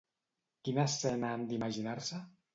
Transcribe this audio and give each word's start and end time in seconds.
Quina 0.69 0.85
escena 0.93 1.31
han 1.35 1.45
d'imaginar-se? 1.53 2.25